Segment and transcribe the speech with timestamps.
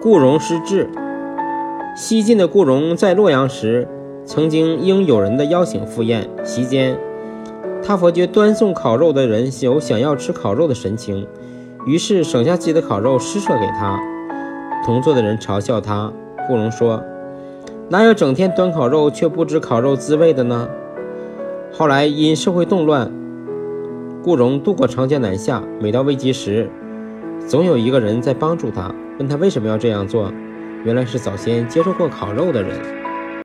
[0.00, 0.88] 顾荣失志。
[1.96, 3.88] 西晋的顾荣在洛阳时，
[4.24, 6.96] 曾经应友人的邀请赴宴席间，
[7.82, 11.26] 他发觉端送烤肉的人有想要吃烤肉的神情，
[11.84, 14.00] 于是省下自己的烤肉施舍给他。
[14.84, 16.12] 同座的人嘲笑他，
[16.46, 17.02] 顾荣说
[17.90, 20.68] ：“哪有整天端烤肉却不知烤肉滋味的呢？”
[21.72, 23.10] 后来因社会动乱，
[24.22, 26.70] 顾荣渡过长江南下，每到危急时，
[27.46, 30.32] 总有一个人在帮助他，问他为什么要这样做。
[30.84, 32.97] 原来是早先接受过烤肉的人。